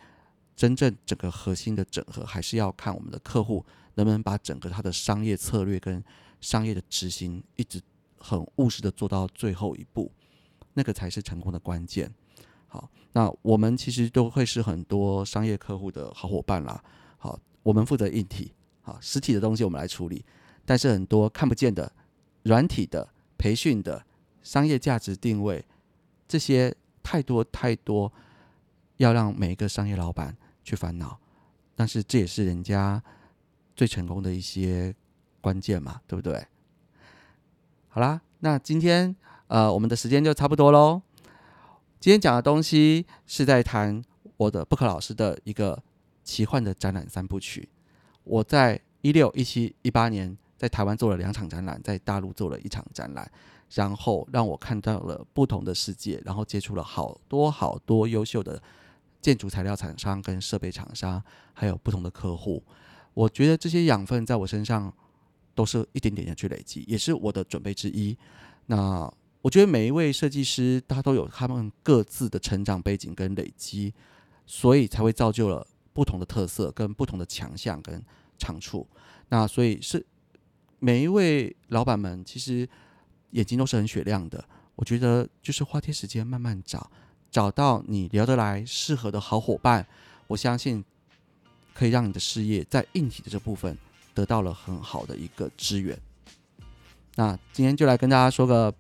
[0.56, 3.62] 真正整个核心的整合，还是要看我们的客户
[3.96, 6.02] 能不能把整个他的商业策略跟
[6.40, 7.78] 商业的执行一直。
[8.22, 10.10] 很务实的做到最后一步，
[10.74, 12.10] 那个才是成功的关键。
[12.68, 16.82] 好，那我们其实都会是很多商业客户的好伙伴啦。
[17.18, 20.24] 好，我们负责硬体，好实体的东西我们来处理，
[20.64, 21.92] 但是很多看不见的
[22.44, 23.06] 软体的
[23.36, 24.02] 培训的
[24.42, 25.62] 商业价值定位，
[26.26, 28.10] 这些太多太多，
[28.98, 31.18] 要让每一个商业老板去烦恼。
[31.74, 33.02] 但是这也是人家
[33.74, 34.94] 最成功的一些
[35.40, 36.46] 关键嘛，对不对？
[37.94, 39.14] 好啦，那今天
[39.48, 41.02] 呃我们的时间就差不多喽。
[42.00, 44.02] 今天讲的东西是在谈
[44.38, 45.78] 我的布克老师的一个
[46.24, 47.68] 奇幻的展览三部曲。
[48.24, 53.30] 我在一六、一七、一八年在台湾做了两场展览，在大陆做了一场展览，
[53.74, 58.62] 然后让我看到了不同的世界，然后接触了好多好多优秀的
[59.20, 61.22] 建筑材料厂商跟设备厂商，
[61.52, 62.64] 还有不同的客户。
[63.12, 64.90] 我觉得这些养分在我身上
[65.54, 68.16] 都是一点点的去累积，也是我的准备之一。
[68.66, 73.92] 那我觉得每一位设计师他都有他们各自的成长背景跟累积，
[74.46, 78.02] 所以才会造就了不同的特色跟不同的强项跟
[78.38, 78.86] 长处。
[79.28, 80.04] 那所以是
[80.78, 82.68] 每一位老板们其实
[83.30, 84.44] 眼睛都是很雪亮的。
[84.74, 86.90] 我觉得就是花些时间慢慢找，
[87.30, 89.86] 找到你聊得来、适合的好伙伴，
[90.28, 90.82] 我相信
[91.74, 93.76] 可以让你的事业在硬体的这部分
[94.14, 95.98] 得到了很好的一个支援。
[97.14, 98.74] 那今天就来跟大家说个。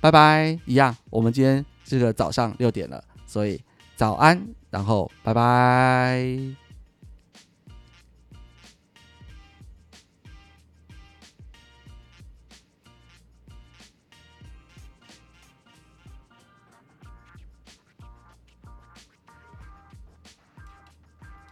[0.00, 0.96] 拜拜，一样。
[1.10, 3.60] 我们今天这个早上六点了，所以
[3.96, 6.67] 早安，然后拜拜。